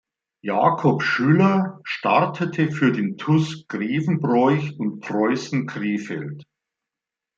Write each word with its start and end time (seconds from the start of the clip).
Jakob 0.41 1.03
Schüller 1.03 1.79
startete 1.83 2.71
für 2.71 2.91
den 2.91 3.17
TuS 3.19 3.67
Grevenbroich 3.67 4.79
und 4.79 4.99
Preussen 5.01 5.67
Krefeld. 5.67 6.43